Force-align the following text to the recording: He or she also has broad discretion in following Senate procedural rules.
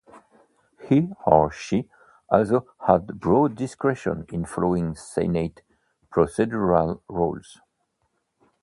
He 0.89 1.09
or 1.27 1.51
she 1.51 1.87
also 2.27 2.65
has 2.87 3.03
broad 3.03 3.53
discretion 3.55 4.25
in 4.29 4.45
following 4.45 4.95
Senate 4.95 5.61
procedural 6.11 7.01
rules. 7.07 7.59